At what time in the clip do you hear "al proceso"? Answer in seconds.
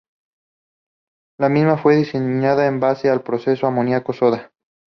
3.07-3.67